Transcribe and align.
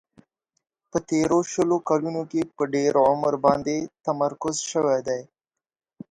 په 0.89 0.97
تیرو 1.09 1.39
شلو 1.51 1.77
کلونو 1.89 2.21
کې 2.31 2.41
په 2.55 2.63
ډېر 2.75 2.93
عمر 3.09 3.33
باندې 3.45 3.75
تمرکز 4.05 4.55
شوی 4.71 4.99
دی. 5.07 5.21